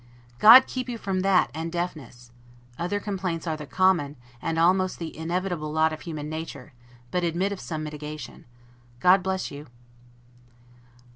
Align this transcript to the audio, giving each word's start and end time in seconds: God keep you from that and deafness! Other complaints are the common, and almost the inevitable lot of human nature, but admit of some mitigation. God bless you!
God 0.39 0.65
keep 0.65 0.89
you 0.89 0.97
from 0.97 1.19
that 1.19 1.51
and 1.53 1.71
deafness! 1.71 2.31
Other 2.79 2.99
complaints 2.99 3.45
are 3.45 3.55
the 3.55 3.67
common, 3.67 4.15
and 4.41 4.57
almost 4.57 4.97
the 4.97 5.15
inevitable 5.15 5.71
lot 5.71 5.93
of 5.93 6.01
human 6.01 6.27
nature, 6.27 6.73
but 7.11 7.23
admit 7.23 7.51
of 7.51 7.59
some 7.59 7.83
mitigation. 7.83 8.45
God 8.99 9.21
bless 9.21 9.51
you! 9.51 9.67